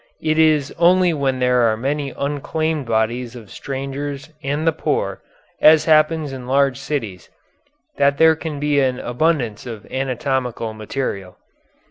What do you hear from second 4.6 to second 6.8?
the poor, as happens in large